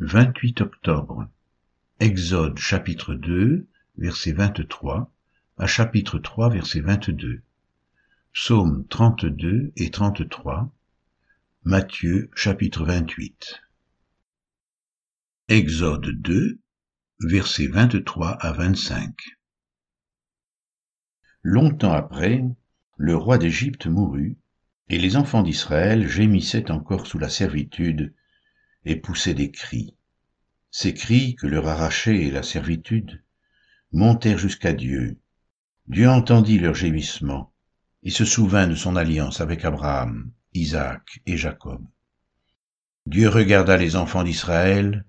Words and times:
28 0.00 0.60
octobre. 0.60 1.28
Exode 1.98 2.56
chapitre 2.56 3.14
2, 3.14 3.66
verset 3.96 4.30
23 4.30 5.10
à 5.56 5.66
chapitre 5.66 6.20
3, 6.20 6.50
verset 6.50 6.80
22. 6.80 7.42
Psaume 8.32 8.86
32 8.86 9.72
et 9.74 9.90
33. 9.90 10.70
Matthieu 11.64 12.30
chapitre 12.36 12.84
28. 12.84 13.60
Exode 15.48 16.06
2, 16.06 16.60
versets 17.18 17.66
23 17.66 18.30
à 18.30 18.52
25. 18.52 19.16
Longtemps 21.42 21.92
après, 21.92 22.44
le 22.98 23.16
roi 23.16 23.36
d'Égypte 23.36 23.88
mourut, 23.88 24.36
et 24.90 24.98
les 24.98 25.16
enfants 25.16 25.42
d'Israël 25.42 26.06
gémissaient 26.06 26.70
encore 26.70 27.08
sous 27.08 27.18
la 27.18 27.28
servitude 27.28 28.14
et 28.88 28.96
poussaient 28.96 29.34
des 29.34 29.50
cris. 29.50 29.94
Ces 30.70 30.94
cris 30.94 31.36
que 31.36 31.46
leur 31.46 31.68
arrachait 31.68 32.30
la 32.30 32.42
servitude 32.42 33.22
montèrent 33.92 34.38
jusqu'à 34.38 34.72
Dieu. 34.72 35.18
Dieu 35.86 36.08
entendit 36.08 36.58
leurs 36.58 36.74
gémissements 36.74 37.52
et 38.02 38.10
se 38.10 38.24
souvint 38.24 38.66
de 38.66 38.74
son 38.74 38.96
alliance 38.96 39.42
avec 39.42 39.64
Abraham, 39.66 40.30
Isaac 40.54 41.20
et 41.26 41.36
Jacob. 41.36 41.84
Dieu 43.04 43.28
regarda 43.28 43.76
les 43.76 43.94
enfants 43.94 44.24
d'Israël 44.24 45.04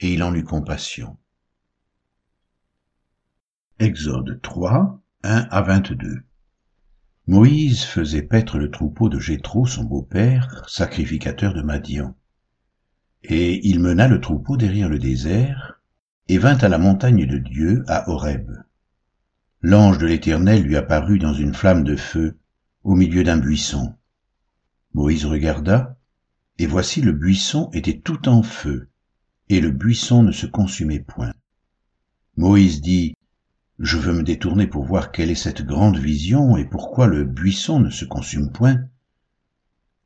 et 0.00 0.12
il 0.12 0.22
en 0.22 0.34
eut 0.34 0.44
compassion. 0.44 1.18
Exode 3.80 4.40
3, 4.42 5.00
1 5.24 5.48
à 5.50 5.62
22 5.62 6.22
Moïse 7.26 7.82
faisait 7.82 8.22
paître 8.22 8.58
le 8.58 8.70
troupeau 8.70 9.08
de 9.08 9.18
Jéthro, 9.18 9.66
son 9.66 9.84
beau-père, 9.84 10.68
sacrificateur 10.68 11.52
de 11.52 11.62
Madian. 11.62 12.16
Et 13.24 13.66
il 13.68 13.80
mena 13.80 14.08
le 14.08 14.20
troupeau 14.20 14.56
derrière 14.56 14.88
le 14.88 14.98
désert, 14.98 15.80
et 16.28 16.38
vint 16.38 16.58
à 16.58 16.68
la 16.68 16.78
montagne 16.78 17.26
de 17.26 17.38
Dieu, 17.38 17.84
à 17.88 18.08
Horeb. 18.08 18.50
L'ange 19.60 19.98
de 19.98 20.06
l'Éternel 20.06 20.62
lui 20.62 20.76
apparut 20.76 21.18
dans 21.18 21.34
une 21.34 21.54
flamme 21.54 21.84
de 21.84 21.96
feu, 21.96 22.38
au 22.84 22.94
milieu 22.94 23.24
d'un 23.24 23.38
buisson. 23.38 23.94
Moïse 24.94 25.24
regarda, 25.24 25.98
et 26.58 26.66
voici 26.66 27.00
le 27.00 27.12
buisson 27.12 27.70
était 27.72 27.98
tout 27.98 28.28
en 28.28 28.42
feu, 28.42 28.88
et 29.48 29.60
le 29.60 29.70
buisson 29.70 30.22
ne 30.22 30.32
se 30.32 30.46
consumait 30.46 31.00
point. 31.00 31.32
Moïse 32.36 32.80
dit, 32.80 33.16
Je 33.78 33.96
veux 33.96 34.12
me 34.12 34.22
détourner 34.22 34.66
pour 34.66 34.84
voir 34.84 35.10
quelle 35.10 35.30
est 35.30 35.34
cette 35.34 35.64
grande 35.64 35.98
vision, 35.98 36.56
et 36.56 36.64
pourquoi 36.64 37.06
le 37.06 37.24
buisson 37.24 37.80
ne 37.80 37.90
se 37.90 38.04
consume 38.04 38.52
point. 38.52 38.84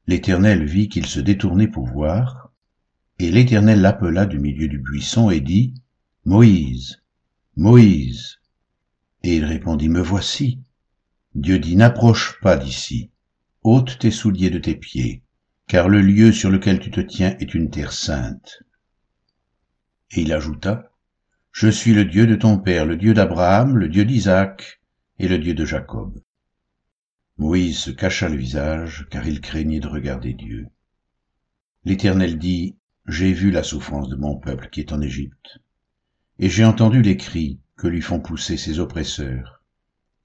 L'Éternel 0.07 0.65
vit 0.65 0.89
qu'il 0.89 1.07
se 1.07 1.21
détournait 1.21 1.69
pour 1.69 1.87
voir, 1.87 2.42
et 3.19 3.31
l'Éternel 3.31 3.81
l'appela 3.81 4.27
du 4.27 4.39
milieu 4.39 4.69
du 4.69 4.79
buisson 4.79 5.31
et 5.31 5.41
dit, 5.41 5.75
Moïse, 6.25 7.03
Moïse. 7.57 8.39
Et 9.23 9.37
il 9.37 9.45
répondit, 9.45 9.89
Me 9.89 10.01
voici. 10.01 10.61
Dieu 11.35 11.59
dit, 11.59 11.77
N'approche 11.77 12.41
pas 12.41 12.57
d'ici, 12.57 13.11
ôte 13.63 13.99
tes 13.99 14.11
souliers 14.11 14.51
de 14.51 14.59
tes 14.59 14.75
pieds, 14.75 15.23
car 15.67 15.89
le 15.89 16.01
lieu 16.01 16.33
sur 16.33 16.51
lequel 16.51 16.81
tu 16.81 16.91
te 16.91 17.01
tiens 17.01 17.37
est 17.39 17.55
une 17.55 17.71
terre 17.71 17.93
sainte. 17.93 18.63
Et 20.13 20.23
il 20.23 20.33
ajouta, 20.33 20.91
Je 21.53 21.69
suis 21.69 21.95
le 21.95 22.05
Dieu 22.05 22.27
de 22.27 22.35
ton 22.35 22.59
père, 22.59 22.87
le 22.87 22.97
Dieu 22.97 23.15
d'Abraham, 23.15 23.77
le 23.77 23.89
Dieu 23.89 24.05
d'Isaac 24.05 24.81
et 25.19 25.29
le 25.29 25.39
Dieu 25.39 25.55
de 25.55 25.65
Jacob. 25.65 26.21
Moïse 27.39 27.79
se 27.79 27.91
cacha 27.91 28.29
le 28.29 28.37
visage, 28.37 29.07
car 29.11 29.27
il 29.27 29.41
craignait 29.41 29.81
de 29.81 29.89
regarder 29.89 30.33
Dieu. 30.33 30.67
L'Éternel 31.85 32.39
dit, 32.39 32.77
j'ai 33.07 33.33
vu 33.33 33.51
la 33.51 33.63
souffrance 33.63 34.09
de 34.09 34.17
mon 34.17 34.37
peuple 34.37 34.69
qui 34.71 34.81
est 34.81 34.93
en 34.93 35.01
Égypte, 35.01 35.59
et 36.39 36.49
j'ai 36.49 36.65
entendu 36.65 37.03
les 37.03 37.17
cris 37.17 37.61
que 37.77 37.89
lui 37.89 38.01
font 38.01 38.21
pousser 38.21 38.57
ses 38.57 38.79
oppresseurs, 38.79 39.63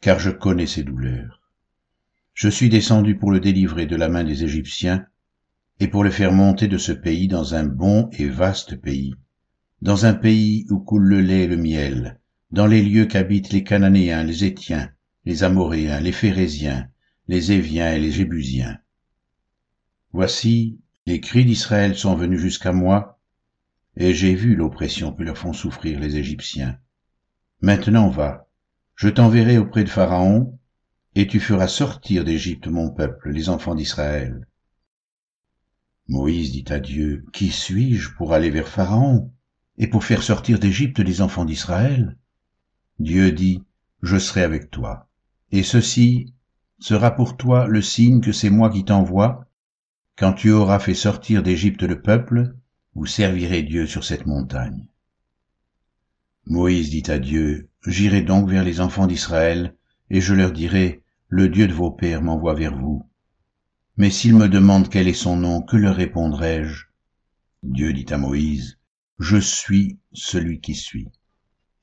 car 0.02 0.20
je 0.20 0.30
connais 0.30 0.68
ses 0.68 0.84
douleurs. 0.84 1.42
Je 2.34 2.50
suis 2.50 2.70
descendu 2.70 3.18
pour 3.18 3.32
le 3.32 3.40
délivrer 3.40 3.88
de 3.88 3.96
la 3.96 4.10
main 4.10 4.24
des 4.24 4.44
Égyptiens, 4.44 5.06
et 5.80 5.88
pour 5.88 6.04
le 6.04 6.12
faire 6.12 6.32
monter 6.32 6.68
de 6.68 6.78
ce 6.78 6.92
pays 6.92 7.28
dans 7.28 7.56
un 7.56 7.64
bon 7.64 8.10
et 8.14 8.28
vaste 8.28 8.76
pays, 8.76 9.16
dans 9.82 10.06
un 10.06 10.14
pays 10.14 10.66
où 10.70 10.80
coule 10.80 11.06
le 11.06 11.22
lait 11.22 11.44
et 11.44 11.48
le 11.48 11.58
miel, 11.58 12.20
dans 12.52 12.68
les 12.68 12.82
lieux 12.82 13.06
qu'habitent 13.06 13.52
les 13.52 13.64
Cananéens, 13.64 14.24
les 14.24 14.44
Étiens, 14.44 14.92
les 15.26 15.44
Amoréens, 15.44 16.00
les 16.00 16.12
Phérésiens, 16.12 16.90
les 17.28 17.52
Éviens 17.52 17.94
et 17.94 18.00
les 18.00 18.12
Jébusiens. 18.12 18.80
Voici, 20.14 20.80
les 21.08 21.22
cris 21.22 21.46
d'Israël 21.46 21.98
sont 21.98 22.16
venus 22.16 22.42
jusqu'à 22.42 22.74
moi, 22.74 23.18
et 23.96 24.14
j'ai 24.14 24.36
vu 24.36 24.58
l'oppression 24.58 25.14
que 25.14 25.24
leur 25.24 25.38
font 25.38 25.54
souffrir 25.54 26.02
les 26.02 26.18
Égyptiens. 26.18 26.78
Maintenant 27.62 28.10
va, 28.10 28.50
je 28.94 29.08
t'enverrai 29.08 29.58
auprès 29.58 29.86
de 29.86 29.90
Pharaon, 29.90 30.60
et 31.16 31.26
tu 31.26 31.40
feras 31.40 31.70
sortir 31.70 32.26
d'Égypte 32.26 32.68
mon 32.68 32.90
peuple, 32.90 33.30
les 33.32 33.48
enfants 33.48 33.74
d'Israël. 33.74 34.50
Moïse 36.10 36.52
dit 36.52 36.66
à 36.68 36.82
Dieu, 36.82 37.26
Qui 37.32 37.52
suis-je 37.52 38.14
pour 38.16 38.34
aller 38.34 38.50
vers 38.50 38.68
Pharaon, 38.68 39.32
et 39.78 39.88
pour 39.88 40.04
faire 40.04 40.24
sortir 40.24 40.60
d'Égypte 40.60 41.00
les 41.00 41.22
enfants 41.22 41.46
d'Israël? 41.46 42.18
Dieu 43.00 43.32
dit, 43.32 43.64
Je 44.02 44.18
serai 44.18 44.44
avec 44.44 44.72
toi, 44.72 45.08
et 45.54 45.64
ceci 45.64 46.34
sera 46.80 47.12
pour 47.12 47.38
toi 47.38 47.66
le 47.66 47.82
signe 47.82 48.20
que 48.20 48.34
c'est 48.34 48.50
moi 48.50 48.70
qui 48.70 48.84
t'envoie, 48.84 49.47
quand 50.18 50.34
tu 50.34 50.50
auras 50.50 50.80
fait 50.80 50.96
sortir 50.96 51.44
d'Égypte 51.44 51.84
le 51.84 52.02
peuple, 52.02 52.56
vous 52.96 53.06
servirez 53.06 53.62
Dieu 53.62 53.86
sur 53.86 54.04
cette 54.04 54.26
montagne. 54.26 54.88
Moïse 56.48 56.90
dit 56.90 57.04
à 57.12 57.20
Dieu, 57.20 57.70
J'irai 57.86 58.24
donc 58.24 58.50
vers 58.50 58.64
les 58.64 58.82
enfants 58.82 59.06
d'Israël, 59.06 59.76
et 60.10 60.20
je 60.20 60.34
leur 60.34 60.52
dirai, 60.52 61.04
Le 61.28 61.50
Dieu 61.50 61.68
de 61.68 61.74
vos 61.74 61.92
pères 61.92 62.24
m'envoie 62.24 62.56
vers 62.56 62.76
vous. 62.76 63.08
Mais 63.96 64.10
s'ils 64.10 64.36
me 64.36 64.50
demandent 64.50 64.90
quel 64.90 65.08
est 65.08 65.14
son 65.14 65.36
nom, 65.36 65.62
que 65.62 65.78
leur 65.78 65.96
répondrai-je? 65.96 66.86
Dieu 67.62 67.94
dit 67.94 68.12
à 68.12 68.18
Moïse, 68.18 68.80
Je 69.20 69.38
suis 69.38 70.00
celui 70.14 70.62
qui 70.62 70.74
suis. 70.74 71.10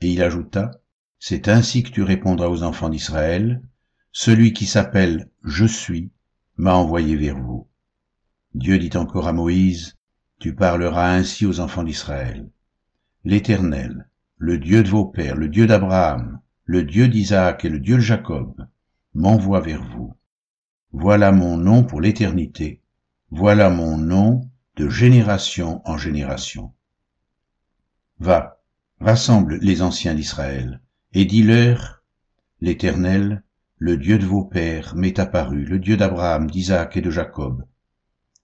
Et 0.00 0.12
il 0.12 0.22
ajouta, 0.22 0.72
C'est 1.20 1.46
ainsi 1.46 1.84
que 1.84 1.90
tu 1.90 2.02
répondras 2.02 2.48
aux 2.48 2.64
enfants 2.64 2.88
d'Israël, 2.88 3.62
Celui 4.10 4.52
qui 4.52 4.66
s'appelle 4.66 5.30
Je 5.44 5.66
suis 5.66 6.10
m'a 6.56 6.74
envoyé 6.74 7.14
vers 7.14 7.38
vous. 7.38 7.68
Dieu 8.54 8.78
dit 8.78 8.96
encore 8.96 9.26
à 9.26 9.32
Moïse, 9.32 9.96
Tu 10.38 10.54
parleras 10.54 11.10
ainsi 11.12 11.44
aux 11.44 11.58
enfants 11.58 11.82
d'Israël. 11.82 12.48
L'Éternel, 13.24 14.08
le 14.38 14.58
Dieu 14.58 14.84
de 14.84 14.88
vos 14.88 15.06
pères, 15.06 15.34
le 15.34 15.48
Dieu 15.48 15.66
d'Abraham, 15.66 16.38
le 16.64 16.84
Dieu 16.84 17.08
d'Isaac 17.08 17.64
et 17.64 17.68
le 17.68 17.80
Dieu 17.80 17.96
de 17.96 18.00
Jacob, 18.00 18.64
m'envoie 19.12 19.58
vers 19.58 19.82
vous. 19.82 20.14
Voilà 20.92 21.32
mon 21.32 21.56
nom 21.56 21.82
pour 21.82 22.00
l'éternité, 22.00 22.80
voilà 23.30 23.70
mon 23.70 23.98
nom 23.98 24.48
de 24.76 24.88
génération 24.88 25.82
en 25.84 25.98
génération. 25.98 26.72
Va, 28.20 28.60
rassemble 29.00 29.58
les 29.62 29.82
anciens 29.82 30.14
d'Israël, 30.14 30.80
et 31.12 31.24
dis-leur, 31.24 32.04
L'Éternel, 32.60 33.42
le 33.78 33.96
Dieu 33.96 34.16
de 34.16 34.26
vos 34.26 34.44
pères, 34.44 34.94
m'est 34.94 35.18
apparu, 35.18 35.64
le 35.64 35.80
Dieu 35.80 35.96
d'Abraham, 35.96 36.48
d'Isaac 36.48 36.96
et 36.96 37.00
de 37.00 37.10
Jacob. 37.10 37.64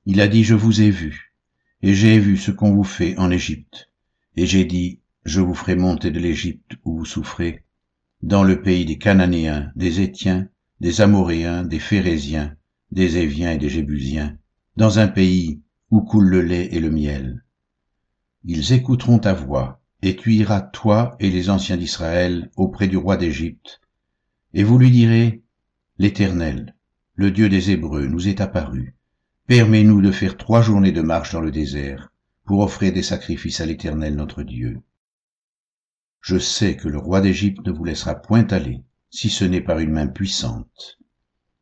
Il 0.06 0.20
a 0.20 0.28
dit, 0.28 0.44
je 0.44 0.54
vous 0.54 0.80
ai 0.80 0.90
vu, 0.90 1.34
et 1.82 1.94
j'ai 1.94 2.18
vu 2.18 2.36
ce 2.36 2.50
qu'on 2.50 2.74
vous 2.74 2.84
fait 2.84 3.16
en 3.18 3.30
Égypte. 3.30 3.90
Et 4.36 4.46
j'ai 4.46 4.64
dit, 4.64 5.00
je 5.24 5.40
vous 5.40 5.54
ferai 5.54 5.76
monter 5.76 6.10
de 6.10 6.18
l'Égypte 6.18 6.72
où 6.84 6.98
vous 6.98 7.04
souffrez, 7.04 7.64
dans 8.22 8.42
le 8.42 8.62
pays 8.62 8.86
des 8.86 8.96
Cananéens, 8.96 9.70
des 9.76 10.00
Étiens, 10.00 10.48
des 10.80 11.02
Amoréens, 11.02 11.64
des 11.64 11.78
Phérésiens, 11.78 12.56
des 12.90 13.18
Éviens 13.18 13.52
et 13.52 13.58
des 13.58 13.68
Jébusiens, 13.68 14.38
dans 14.76 14.98
un 14.98 15.08
pays 15.08 15.60
où 15.90 16.00
coule 16.00 16.28
le 16.28 16.40
lait 16.40 16.68
et 16.72 16.80
le 16.80 16.90
miel. 16.90 17.44
Ils 18.44 18.72
écouteront 18.72 19.18
ta 19.18 19.34
voix, 19.34 19.82
et 20.00 20.16
tu 20.16 20.32
iras, 20.32 20.62
toi 20.62 21.16
et 21.20 21.28
les 21.28 21.50
anciens 21.50 21.76
d'Israël, 21.76 22.50
auprès 22.56 22.88
du 22.88 22.96
roi 22.96 23.18
d'Égypte, 23.18 23.82
et 24.54 24.62
vous 24.62 24.78
lui 24.78 24.90
direz, 24.90 25.42
L'Éternel, 25.98 26.74
le 27.14 27.30
Dieu 27.30 27.50
des 27.50 27.70
Hébreux, 27.70 28.06
nous 28.06 28.28
est 28.28 28.40
apparu, 28.40 28.94
Permets-nous 29.50 30.00
de 30.00 30.12
faire 30.12 30.36
trois 30.36 30.62
journées 30.62 30.92
de 30.92 31.02
marche 31.02 31.32
dans 31.32 31.40
le 31.40 31.50
désert 31.50 32.12
pour 32.44 32.60
offrir 32.60 32.92
des 32.92 33.02
sacrifices 33.02 33.60
à 33.60 33.66
l'Éternel 33.66 34.14
notre 34.14 34.44
Dieu. 34.44 34.80
Je 36.20 36.38
sais 36.38 36.76
que 36.76 36.86
le 36.86 36.98
roi 36.98 37.20
d'Égypte 37.20 37.66
ne 37.66 37.72
vous 37.72 37.82
laissera 37.82 38.14
point 38.14 38.46
aller, 38.52 38.84
si 39.10 39.28
ce 39.28 39.44
n'est 39.44 39.60
par 39.60 39.80
une 39.80 39.90
main 39.90 40.06
puissante. 40.06 41.00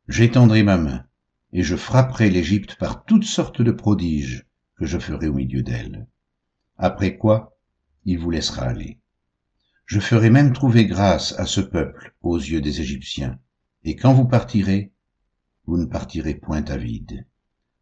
J'étendrai 0.06 0.62
ma 0.64 0.76
main, 0.76 1.06
et 1.54 1.62
je 1.62 1.76
frapperai 1.76 2.28
l'Égypte 2.28 2.76
par 2.76 3.06
toutes 3.06 3.24
sortes 3.24 3.62
de 3.62 3.72
prodiges 3.72 4.46
que 4.76 4.84
je 4.84 4.98
ferai 4.98 5.28
au 5.28 5.32
milieu 5.32 5.62
d'elle. 5.62 6.06
Après 6.76 7.16
quoi, 7.16 7.56
il 8.04 8.18
vous 8.18 8.30
laissera 8.30 8.64
aller. 8.64 9.00
Je 9.86 10.00
ferai 10.00 10.28
même 10.28 10.52
trouver 10.52 10.84
grâce 10.84 11.32
à 11.38 11.46
ce 11.46 11.62
peuple 11.62 12.14
aux 12.20 12.36
yeux 12.36 12.60
des 12.60 12.82
Égyptiens, 12.82 13.38
et 13.82 13.96
quand 13.96 14.12
vous 14.12 14.28
partirez, 14.28 14.92
vous 15.64 15.78
ne 15.78 15.86
partirez 15.86 16.34
point 16.34 16.64
à 16.66 16.76
vide 16.76 17.24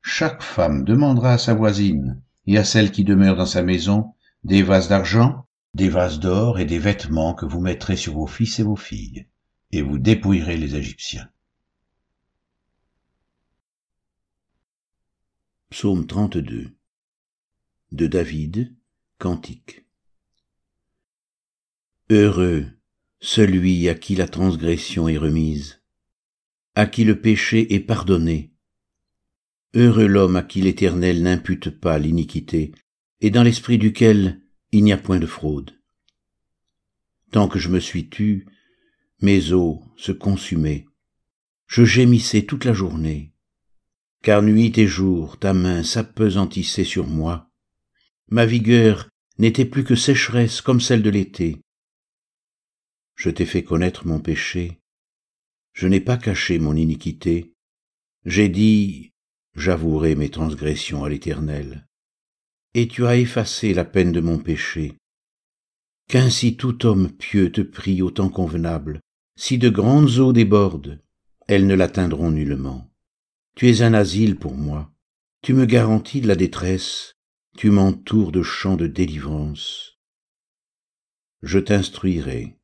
chaque 0.08 0.40
femme 0.40 0.84
demandera 0.84 1.32
à 1.32 1.38
sa 1.38 1.52
voisine 1.52 2.22
et 2.46 2.58
à 2.58 2.64
celle 2.64 2.92
qui 2.92 3.02
demeure 3.02 3.34
dans 3.34 3.44
sa 3.44 3.64
maison 3.64 4.14
des 4.44 4.62
vases 4.62 4.88
d'argent, 4.88 5.48
des 5.74 5.88
vases 5.88 6.20
d'or 6.20 6.60
et 6.60 6.64
des 6.64 6.78
vêtements 6.78 7.34
que 7.34 7.44
vous 7.44 7.60
mettrez 7.60 7.96
sur 7.96 8.14
vos 8.14 8.28
fils 8.28 8.60
et 8.60 8.62
vos 8.62 8.76
filles, 8.76 9.26
et 9.72 9.82
vous 9.82 9.98
dépouillerez 9.98 10.56
les 10.56 10.76
Égyptiens. 10.76 11.28
Psaume 15.70 16.06
32 16.06 16.70
de 17.90 18.06
David, 18.06 18.76
Cantique 19.18 19.84
Heureux 22.10 22.70
celui 23.18 23.88
à 23.88 23.96
qui 23.96 24.14
la 24.14 24.28
transgression 24.28 25.08
est 25.08 25.18
remise, 25.18 25.82
à 26.76 26.86
qui 26.86 27.02
le 27.02 27.20
péché 27.20 27.74
est 27.74 27.80
pardonné. 27.80 28.52
Heureux 29.78 30.06
l'homme 30.06 30.36
à 30.36 30.42
qui 30.42 30.62
l'Éternel 30.62 31.22
n'impute 31.22 31.68
pas 31.68 31.98
l'iniquité, 31.98 32.72
et 33.20 33.28
dans 33.28 33.42
l'esprit 33.42 33.76
duquel 33.76 34.40
il 34.72 34.82
n'y 34.82 34.92
a 34.92 34.96
point 34.96 35.18
de 35.18 35.26
fraude. 35.26 35.78
Tant 37.30 37.46
que 37.46 37.58
je 37.58 37.68
me 37.68 37.78
suis 37.78 38.08
tu, 38.08 38.46
mes 39.20 39.52
os 39.52 39.80
se 39.98 40.12
consumaient, 40.12 40.86
je 41.66 41.84
gémissais 41.84 42.46
toute 42.46 42.64
la 42.64 42.72
journée, 42.72 43.34
car 44.22 44.40
nuit 44.40 44.72
et 44.78 44.86
jour 44.86 45.38
ta 45.38 45.52
main 45.52 45.82
s'appesantissait 45.82 46.84
sur 46.84 47.06
moi. 47.06 47.50
Ma 48.28 48.46
vigueur 48.46 49.10
n'était 49.38 49.66
plus 49.66 49.84
que 49.84 49.94
sécheresse 49.94 50.62
comme 50.62 50.80
celle 50.80 51.02
de 51.02 51.10
l'été. 51.10 51.60
Je 53.14 53.28
t'ai 53.28 53.44
fait 53.44 53.62
connaître 53.62 54.06
mon 54.06 54.20
péché, 54.20 54.80
je 55.74 55.86
n'ai 55.86 56.00
pas 56.00 56.16
caché 56.16 56.58
mon 56.58 56.74
iniquité, 56.74 57.52
j'ai 58.24 58.48
dit, 58.48 59.12
j'avouerai 59.56 60.14
mes 60.14 60.28
transgressions 60.28 61.04
à 61.04 61.08
l'Éternel. 61.08 61.86
Et 62.74 62.88
tu 62.88 63.06
as 63.06 63.16
effacé 63.16 63.72
la 63.72 63.84
peine 63.84 64.12
de 64.12 64.20
mon 64.20 64.38
péché. 64.38 64.94
Qu'ainsi 66.08 66.56
tout 66.56 66.86
homme 66.86 67.10
pieux 67.10 67.50
te 67.50 67.62
prie 67.62 68.02
au 68.02 68.10
temps 68.10 68.28
convenable, 68.28 69.00
si 69.36 69.58
de 69.58 69.70
grandes 69.70 70.18
eaux 70.18 70.32
débordent, 70.32 71.02
elles 71.48 71.66
ne 71.66 71.74
l'atteindront 71.74 72.30
nullement. 72.30 72.92
Tu 73.54 73.70
es 73.70 73.82
un 73.82 73.94
asile 73.94 74.36
pour 74.36 74.54
moi, 74.54 74.92
tu 75.42 75.54
me 75.54 75.64
garantis 75.64 76.20
de 76.20 76.28
la 76.28 76.36
détresse, 76.36 77.14
tu 77.56 77.70
m'entoures 77.70 78.32
de 78.32 78.42
chants 78.42 78.76
de 78.76 78.86
délivrance. 78.86 79.98
Je 81.42 81.58
t'instruirai 81.58 82.58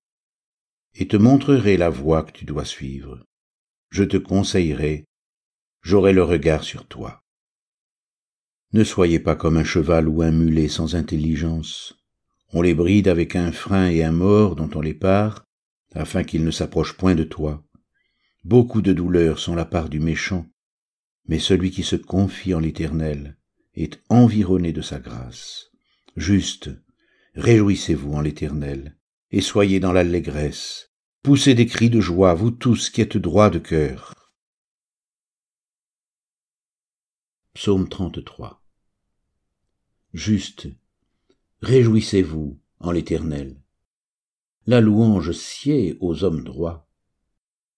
et 0.94 1.08
te 1.08 1.16
montrerai 1.16 1.78
la 1.78 1.88
voie 1.88 2.22
que 2.22 2.32
tu 2.32 2.44
dois 2.44 2.66
suivre. 2.66 3.24
Je 3.90 4.04
te 4.04 4.18
conseillerai, 4.18 5.06
j'aurai 5.82 6.12
le 6.12 6.22
regard 6.22 6.64
sur 6.64 6.86
toi. 6.86 7.22
Ne 8.72 8.84
soyez 8.84 9.18
pas 9.18 9.36
comme 9.36 9.56
un 9.56 9.64
cheval 9.64 10.08
ou 10.08 10.22
un 10.22 10.30
mulet 10.30 10.68
sans 10.68 10.94
intelligence. 10.94 11.94
On 12.52 12.62
les 12.62 12.74
bride 12.74 13.08
avec 13.08 13.36
un 13.36 13.52
frein 13.52 13.88
et 13.88 14.02
un 14.02 14.12
mort 14.12 14.56
dont 14.56 14.70
on 14.74 14.80
les 14.80 14.94
part, 14.94 15.44
afin 15.94 16.24
qu'ils 16.24 16.44
ne 16.44 16.50
s'approchent 16.50 16.96
point 16.96 17.14
de 17.14 17.24
toi. 17.24 17.62
Beaucoup 18.44 18.80
de 18.80 18.92
douleurs 18.92 19.38
sont 19.38 19.54
la 19.54 19.64
part 19.64 19.88
du 19.88 20.00
méchant, 20.00 20.46
mais 21.26 21.38
celui 21.38 21.70
qui 21.70 21.82
se 21.82 21.96
confie 21.96 22.54
en 22.54 22.60
l'Éternel 22.60 23.36
est 23.74 24.00
environné 24.08 24.72
de 24.72 24.82
sa 24.82 24.98
grâce. 24.98 25.70
Juste, 26.16 26.70
réjouissez-vous 27.34 28.14
en 28.14 28.20
l'Éternel, 28.20 28.96
et 29.30 29.40
soyez 29.40 29.80
dans 29.80 29.92
l'allégresse. 29.92 30.90
Poussez 31.22 31.54
des 31.54 31.66
cris 31.66 31.90
de 31.90 32.00
joie, 32.00 32.34
vous 32.34 32.50
tous 32.50 32.90
qui 32.90 33.00
êtes 33.00 33.16
droits 33.16 33.50
de 33.50 33.58
cœur. 33.58 34.21
Psaume 37.54 37.86
33 37.86 38.64
Juste, 40.14 40.68
réjouissez-vous 41.60 42.58
en 42.80 42.90
l'Éternel. 42.92 43.60
La 44.66 44.80
louange 44.80 45.32
sied 45.32 45.98
aux 46.00 46.24
hommes 46.24 46.44
droits. 46.44 46.88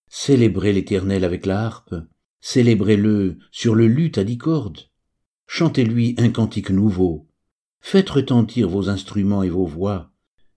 Célébrez 0.07 0.73
l'Éternel 0.73 1.25
avec 1.25 1.45
la 1.45 1.65
harpe, 1.65 1.97
célébrez-le 2.41 3.39
sur 3.51 3.75
le 3.75 3.89
luth 3.89 4.17
à 4.17 4.23
dix 4.23 4.39
cordes. 4.39 4.91
Chantez-lui 5.49 6.15
un 6.19 6.31
cantique 6.31 6.71
nouveau, 6.71 7.27
faites 7.81 8.11
retentir 8.11 8.69
vos 8.69 8.89
instruments 8.89 9.43
et 9.43 9.51
vos 9.51 9.67
voix, 9.67 10.13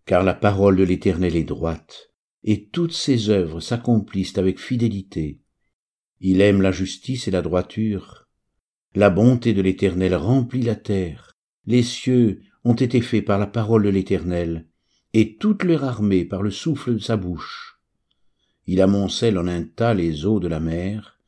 car 0.06 0.24
la 0.24 0.36
parole 0.36 0.76
de 0.76 0.84
l'Éternel 0.84 1.36
est 1.36 1.44
droite, 1.44 2.12
et 2.44 2.68
toutes 2.68 2.94
ses 2.94 3.32
œuvres 3.32 3.62
s'accomplissent 3.62 4.38
avec 4.38 4.60
fidélité. 4.60 5.42
Il 6.20 6.40
aime 6.40 6.62
la 6.62 6.72
justice 6.72 7.28
et 7.28 7.32
la 7.32 7.42
droiture. 7.42 8.27
La 8.98 9.12
bonté 9.12 9.54
de 9.54 9.62
l'Éternel 9.62 10.16
remplit 10.16 10.64
la 10.64 10.74
terre. 10.74 11.38
Les 11.68 11.84
cieux 11.84 12.42
ont 12.64 12.74
été 12.74 13.00
faits 13.00 13.24
par 13.24 13.38
la 13.38 13.46
parole 13.46 13.84
de 13.84 13.90
l'Éternel, 13.90 14.66
et 15.14 15.38
toute 15.38 15.64
leur 15.64 15.84
armée 15.84 16.26
par 16.26 16.42
le 16.42 16.50
souffle 16.50 16.96
de 16.96 17.00
sa 17.00 17.16
bouche. 17.16 17.80
Il 18.66 18.82
amoncelle 18.82 19.38
en 19.38 19.46
un 19.46 19.62
tas 19.66 19.94
les 19.94 20.26
eaux 20.26 20.40
de 20.40 20.48
la 20.48 20.60
mer, 20.60 21.20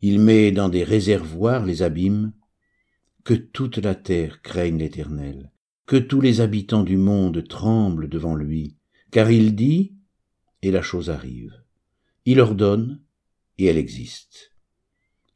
il 0.00 0.18
met 0.18 0.50
dans 0.50 0.68
des 0.68 0.82
réservoirs 0.82 1.64
les 1.64 1.82
abîmes, 1.82 2.32
que 3.22 3.34
toute 3.34 3.78
la 3.78 3.94
terre 3.94 4.42
craigne 4.42 4.78
l'Éternel, 4.78 5.52
que 5.86 5.94
tous 5.94 6.20
les 6.20 6.40
habitants 6.40 6.82
du 6.82 6.96
monde 6.96 7.46
tremblent 7.46 8.08
devant 8.08 8.34
lui, 8.34 8.74
car 9.12 9.30
il 9.30 9.54
dit, 9.54 9.94
et 10.62 10.72
la 10.72 10.82
chose 10.82 11.08
arrive. 11.08 11.54
Il 12.24 12.40
ordonne, 12.40 13.00
et 13.58 13.66
elle 13.66 13.78
existe. 13.78 14.49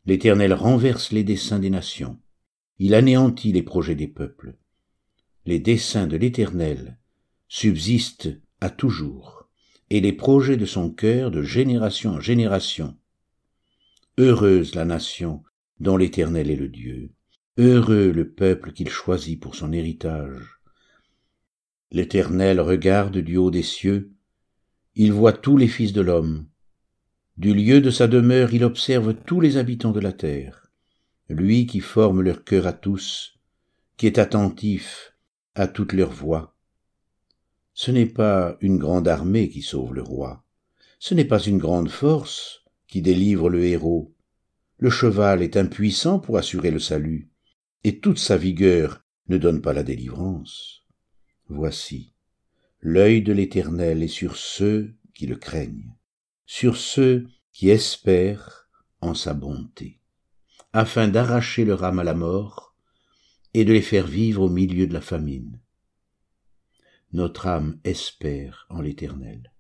L'Éternel 0.07 0.53
renverse 0.53 1.13
les 1.13 1.25
desseins 1.25 1.59
des 1.59 1.71
nations, 1.71 2.19
il 2.79 2.95
anéantit 2.95 3.53
les 3.53 3.63
projets 3.63 3.95
des 3.95 4.09
peuples. 4.09 4.57
Les 5.47 5.59
desseins 5.61 6.07
de 6.07 6.17
l'Éternel 6.17 6.99
subsistent 7.49 8.31
à 8.61 8.71
toujours, 8.71 9.49
et 9.91 10.01
les 10.01 10.13
projets 10.13 10.57
de 10.57 10.67
son 10.67 10.91
cœur 10.91 11.31
de 11.31 11.43
génération 11.43 12.13
en 12.13 12.21
génération. 12.21 12.97
Heureuse 14.19 14.75
la 14.75 14.85
nation 14.85 15.43
dont 15.81 15.97
l'Éternel 15.97 16.51
est 16.51 16.57
le 16.57 16.69
Dieu. 16.69 17.13
Heureux 17.57 18.11
le 18.11 18.31
peuple 18.31 18.73
qu'il 18.73 18.89
choisit 18.89 19.41
pour 19.41 19.55
son 19.55 19.73
héritage. 19.73 20.59
L'Éternel 21.93 22.61
regarde 22.61 23.19
du 23.19 23.37
haut 23.37 23.51
des 23.51 23.63
cieux, 23.63 24.13
il 24.97 25.13
voit 25.13 25.33
tous 25.33 25.57
les 25.57 25.69
fils 25.69 25.93
de 25.93 26.01
l'homme. 26.01 26.47
Du 27.37 27.53
lieu 27.53 27.81
de 27.81 27.91
sa 27.91 28.07
demeure 28.07 28.55
il 28.55 28.63
observe 28.63 29.13
tous 29.13 29.41
les 29.41 29.57
habitants 29.57 29.91
de 29.91 29.99
la 29.99 30.13
terre, 30.13 30.71
lui 31.29 31.67
qui 31.67 31.81
forme 31.81 32.23
leur 32.23 32.45
cœur 32.45 32.67
à 32.69 32.73
tous, 32.73 33.35
qui 33.97 34.07
est 34.07 34.19
attentif 34.19 35.15
à 35.57 35.67
toutes 35.67 35.95
leurs 35.95 36.13
voix. 36.13 36.57
Ce 37.73 37.91
n'est 37.91 38.07
pas 38.07 38.57
une 38.61 38.79
grande 38.79 39.09
armée 39.09 39.49
qui 39.49 39.63
sauve 39.63 39.95
le 39.95 40.03
roi, 40.03 40.45
ce 41.01 41.13
n'est 41.13 41.25
pas 41.25 41.41
une 41.41 41.59
grande 41.59 41.91
force 41.91 42.65
qui 42.87 43.03
délivre 43.03 43.51
le 43.51 43.65
héros. 43.65 44.15
Le 44.79 44.91
cheval 44.91 45.43
est 45.43 45.57
impuissant 45.57 46.21
pour 46.21 46.39
assurer 46.39 46.71
le 46.71 46.79
salut 46.79 47.31
et 47.83 47.99
toute 47.99 48.19
sa 48.19 48.37
vigueur 48.37 49.03
ne 49.29 49.39
donne 49.39 49.61
pas 49.61 49.73
la 49.73 49.83
délivrance. 49.83 50.85
Voici, 51.49 52.15
l'œil 52.81 53.23
de 53.23 53.33
l'Éternel 53.33 54.05
est 54.05 54.09
sur 54.09 54.37
ceux 54.37 54.95
qui 55.15 55.27
le 55.27 55.37
craignent, 55.37 55.95
sur 56.47 56.77
ceux 56.77 57.27
qui 57.53 57.71
espèrent 57.71 58.69
en 59.01 59.15
sa 59.15 59.35
bonté, 59.35 60.01
afin 60.73 61.09
d'arracher 61.09 61.65
leur 61.65 61.85
âme 61.85 61.99
à 61.99 62.05
la 62.05 62.15
mort 62.15 62.75
et 63.55 63.65
de 63.65 63.73
les 63.73 63.83
faire 63.83 64.07
vivre 64.07 64.43
au 64.43 64.49
milieu 64.49 64.87
de 64.87 64.93
la 64.93 65.01
famine. 65.01 65.61
Notre 67.13 67.47
âme 67.47 67.79
espère 67.85 68.67
en 68.71 68.81
l'Éternel. 68.81 69.53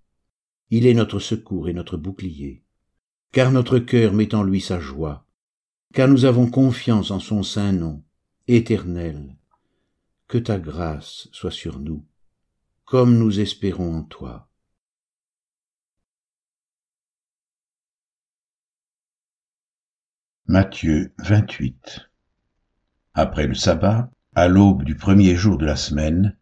Il 0.71 0.87
est 0.87 0.95
notre 0.95 1.21
secours 1.21 1.69
et 1.69 1.73
notre 1.73 1.97
bouclier, 1.97 2.65
car 3.31 3.53
notre 3.53 3.79
cœur 3.79 4.13
met 4.13 4.35
en 4.35 4.43
lui 4.43 4.61
sa 4.61 4.81
joie, 4.81 5.27
car 5.93 6.09
nous 6.09 6.25
avons 6.25 6.51
confiance 6.51 7.11
en 7.11 7.21
son 7.21 7.43
saint 7.43 7.73
nom. 7.73 8.03
Éternel, 8.47 9.39
que 10.29 10.37
ta 10.37 10.59
grâce 10.59 11.29
soit 11.33 11.51
sur 11.51 11.79
nous, 11.79 12.05
comme 12.85 13.17
nous 13.17 13.41
espérons 13.41 13.97
en 13.97 14.03
toi. 14.03 14.51
Matthieu 20.47 21.11
28 21.21 22.11
Après 23.15 23.47
le 23.47 23.55
sabbat, 23.55 24.11
à 24.35 24.47
l'aube 24.47 24.85
du 24.85 24.95
premier 24.95 25.37
jour 25.37 25.57
de 25.57 25.65
la 25.65 25.75
semaine, 25.75 26.37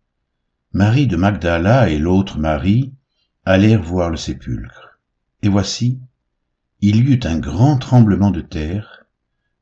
Marie 0.72 1.06
de 1.06 1.14
Magdala 1.14 1.88
et 1.88 2.00
l'autre 2.00 2.36
Marie 2.36 2.92
allèrent 3.44 3.80
voir 3.80 4.10
le 4.10 4.16
sépulcre. 4.16 4.98
Et 5.42 5.48
voici, 5.48 6.00
il 6.80 6.96
y 6.96 7.12
eut 7.12 7.20
un 7.22 7.38
grand 7.38 7.76
tremblement 7.76 8.32
de 8.32 8.40
terre, 8.40 9.04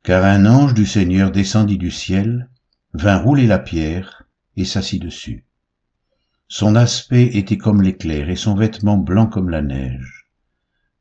car 0.03 0.25
un 0.25 0.47
ange 0.47 0.73
du 0.73 0.87
Seigneur 0.87 1.31
descendit 1.33 1.77
du 1.77 1.91
ciel, 1.91 2.49
vint 2.95 3.19
rouler 3.19 3.47
la 3.47 3.59
pierre 3.59 4.27
et 4.57 4.65
s'assit 4.65 5.03
dessus. 5.03 5.45
Son 6.49 6.77
aspect 6.77 7.37
était 7.37 7.59
comme 7.59 7.83
l'éclair 7.83 8.31
et 8.31 8.37
son 8.37 8.55
vêtement 8.55 8.97
blanc 8.97 9.27
comme 9.27 9.51
la 9.51 9.61
neige. 9.61 10.31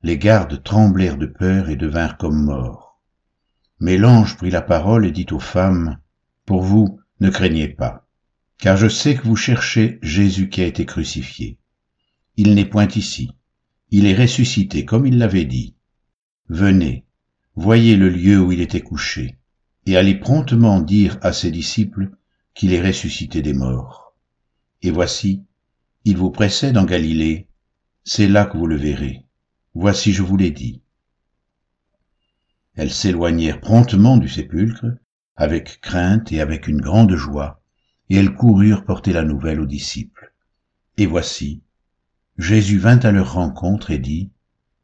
Les 0.04 0.18
gardes 0.18 0.62
tremblèrent 0.62 1.18
de 1.18 1.26
peur 1.26 1.70
et 1.70 1.78
devinrent 1.78 2.18
comme 2.18 2.44
morts. 2.44 2.89
Mais 3.80 3.98
l'ange 3.98 4.36
prit 4.38 4.50
la 4.50 4.62
parole 4.62 5.06
et 5.06 5.12
dit 5.12 5.28
aux 5.32 5.40
femmes, 5.40 6.00
Pour 6.46 6.64
vous, 6.64 7.00
ne 7.20 7.30
craignez 7.30 7.68
pas. 7.68 8.08
car 8.60 8.76
je 8.76 8.90
sais 8.90 9.16
que 9.16 9.26
vous 9.26 9.38
cherchez 9.38 10.00
Jésus 10.02 10.50
qui 10.50 10.62
a 10.62 10.66
été 10.66 10.86
crucifié. 10.86 11.58
Il 12.36 12.54
n'est 12.56 12.66
point 12.66 12.88
ici. 12.96 13.32
Il 13.90 14.06
est 14.06 14.16
ressuscité 14.16 14.86
comme 14.86 15.06
il 15.06 15.18
l'avait 15.18 15.46
dit. 15.46 15.76
Venez, 16.50 17.06
voyez 17.56 17.96
le 17.96 18.10
lieu 18.10 18.40
où 18.40 18.52
il 18.52 18.60
était 18.62 18.82
couché, 18.82 19.38
et 19.86 19.98
allez 19.98 20.16
promptement 20.16 20.82
dire 20.82 21.18
à 21.22 21.32
ses 21.32 21.52
disciples 21.52 22.12
qu'il 22.54 22.74
est 22.74 22.86
ressuscité 22.86 23.42
des 23.42 23.54
morts. 23.54 24.14
Et 24.82 24.92
voici, 24.92 25.44
il 26.06 26.18
vous 26.18 26.32
précède 26.32 26.78
en 26.78 26.86
Galilée, 26.86 27.48
c'est 28.04 28.28
là 28.28 28.46
que 28.46 28.58
vous 28.58 28.68
le 28.68 28.78
verrez. 28.78 29.26
Voici, 29.74 30.12
je 30.12 30.24
vous 30.24 30.38
l'ai 30.38 30.52
dit. 30.52 30.82
Elles 32.80 32.94
s'éloignèrent 32.94 33.60
promptement 33.60 34.16
du 34.16 34.30
sépulcre, 34.30 34.86
avec 35.36 35.82
crainte 35.82 36.32
et 36.32 36.40
avec 36.40 36.66
une 36.66 36.80
grande 36.80 37.14
joie, 37.14 37.62
et 38.10 38.16
elles 38.16 38.34
coururent 38.34 38.86
porter 38.86 39.12
la 39.12 39.26
nouvelle 39.26 39.60
aux 39.60 39.66
disciples. 39.66 40.34
Et 40.96 41.06
voici, 41.06 41.62
Jésus 42.38 42.80
vint 42.80 43.00
à 43.00 43.12
leur 43.12 43.34
rencontre 43.34 43.92
et 43.92 44.00
dit, 44.00 44.32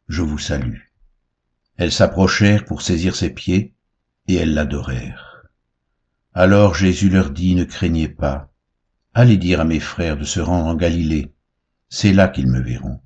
Je 0.09 0.23
vous 0.23 0.37
salue. 0.37 0.81
Elles 1.77 1.93
s'approchèrent 1.93 2.65
pour 2.65 2.81
saisir 2.81 3.15
ses 3.15 3.29
pieds, 3.29 3.73
et 4.27 4.35
elles 4.35 4.53
l'adorèrent. 4.53 5.45
Alors 6.33 6.75
Jésus 6.75 7.09
leur 7.09 7.29
dit, 7.29 7.55
Ne 7.55 7.63
craignez 7.63 8.09
pas, 8.09 8.51
allez 9.13 9.37
dire 9.37 9.61
à 9.61 9.63
mes 9.63 9.79
frères 9.79 10.17
de 10.17 10.25
se 10.25 10.41
rendre 10.41 10.65
en 10.65 10.75
Galilée, 10.75 11.33
c'est 11.87 12.11
là 12.11 12.27
qu'ils 12.27 12.47
me 12.47 12.59
verront. 12.59 12.99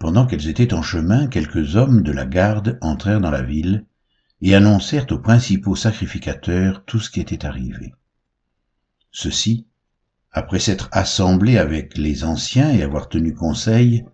Pendant 0.00 0.26
qu'elles 0.26 0.48
étaient 0.48 0.72
en 0.72 0.80
chemin, 0.80 1.26
quelques 1.26 1.76
hommes 1.76 2.02
de 2.02 2.10
la 2.10 2.24
garde 2.24 2.78
entrèrent 2.80 3.20
dans 3.20 3.30
la 3.30 3.42
ville 3.42 3.84
et 4.40 4.54
annoncèrent 4.54 5.04
aux 5.12 5.18
principaux 5.18 5.76
sacrificateurs 5.76 6.86
tout 6.86 6.98
ce 7.00 7.10
qui 7.10 7.20
était 7.20 7.44
arrivé. 7.44 7.92
Ceux-ci, 9.12 9.66
après 10.32 10.58
s'être 10.58 10.88
assemblés 10.92 11.58
avec 11.58 11.98
les 11.98 12.24
anciens 12.24 12.72
et 12.72 12.82
avoir 12.82 13.10
tenu 13.10 13.34
conseil, 13.34 14.06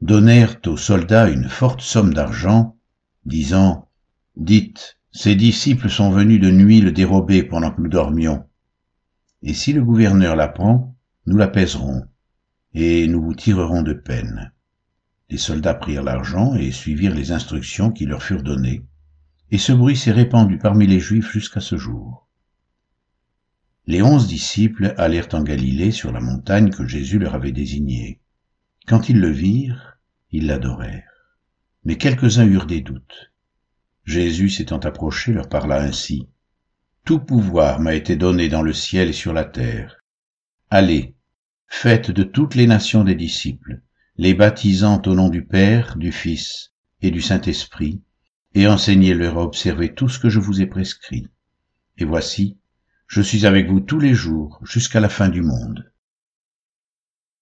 donnèrent 0.00 0.56
aux 0.64 0.78
soldats 0.78 1.28
une 1.28 1.50
forte 1.50 1.82
somme 1.82 2.14
d'argent, 2.14 2.78
disant, 3.26 3.90
Dites, 4.34 4.96
ces 5.12 5.34
disciples 5.34 5.90
sont 5.90 6.10
venus 6.10 6.40
de 6.40 6.50
nuit 6.50 6.80
le 6.80 6.90
dérober 6.90 7.42
pendant 7.42 7.70
que 7.70 7.82
nous 7.82 7.90
dormions. 7.90 8.46
Et 9.42 9.52
si 9.52 9.74
le 9.74 9.84
gouverneur 9.84 10.36
l'apprend, 10.36 10.96
nous 11.26 11.36
l'apaiserons, 11.36 12.06
et 12.72 13.06
nous 13.08 13.20
vous 13.20 13.34
tirerons 13.34 13.82
de 13.82 13.92
peine. 13.92 14.52
Les 15.30 15.38
soldats 15.38 15.74
prirent 15.74 16.02
l'argent 16.02 16.54
et 16.54 16.72
suivirent 16.72 17.14
les 17.14 17.32
instructions 17.32 17.92
qui 17.92 18.06
leur 18.06 18.22
furent 18.22 18.42
données, 18.42 18.84
et 19.50 19.58
ce 19.58 19.72
bruit 19.72 19.96
s'est 19.96 20.12
répandu 20.12 20.58
parmi 20.58 20.86
les 20.86 21.00
Juifs 21.00 21.30
jusqu'à 21.30 21.60
ce 21.60 21.76
jour. 21.76 22.28
Les 23.86 24.02
onze 24.02 24.26
disciples 24.26 24.94
allèrent 24.98 25.28
en 25.32 25.42
Galilée 25.42 25.92
sur 25.92 26.12
la 26.12 26.20
montagne 26.20 26.70
que 26.70 26.86
Jésus 26.86 27.18
leur 27.18 27.34
avait 27.34 27.52
désignée. 27.52 28.20
Quand 28.86 29.08
ils 29.08 29.18
le 29.18 29.30
virent, 29.30 29.98
ils 30.30 30.46
l'adorèrent. 30.46 31.36
Mais 31.84 31.96
quelques-uns 31.96 32.46
eurent 32.46 32.66
des 32.66 32.80
doutes. 32.82 33.32
Jésus 34.04 34.50
s'étant 34.50 34.78
approché 34.78 35.32
leur 35.32 35.48
parla 35.48 35.80
ainsi. 35.80 36.28
Tout 37.04 37.18
pouvoir 37.18 37.80
m'a 37.80 37.94
été 37.94 38.16
donné 38.16 38.48
dans 38.48 38.62
le 38.62 38.72
ciel 38.72 39.08
et 39.08 39.14
sur 39.14 39.32
la 39.32 39.44
terre. 39.44 40.02
Allez, 40.70 41.14
faites 41.66 42.10
de 42.10 42.22
toutes 42.22 42.54
les 42.54 42.66
nations 42.66 43.04
des 43.04 43.14
disciples, 43.14 43.82
les 44.20 44.34
baptisant 44.34 45.00
au 45.06 45.14
nom 45.14 45.28
du 45.28 45.44
Père, 45.44 45.96
du 45.96 46.10
Fils 46.10 46.72
et 47.02 47.12
du 47.12 47.20
Saint-Esprit, 47.20 48.02
et 48.52 48.66
enseignez-leur 48.66 49.38
à 49.38 49.44
observer 49.44 49.94
tout 49.94 50.08
ce 50.08 50.18
que 50.18 50.28
je 50.28 50.40
vous 50.40 50.60
ai 50.60 50.66
prescrit. 50.66 51.28
Et 51.98 52.04
voici, 52.04 52.58
je 53.06 53.22
suis 53.22 53.46
avec 53.46 53.70
vous 53.70 53.78
tous 53.78 54.00
les 54.00 54.14
jours 54.14 54.58
jusqu'à 54.64 54.98
la 54.98 55.08
fin 55.08 55.28
du 55.28 55.42
monde. 55.42 55.92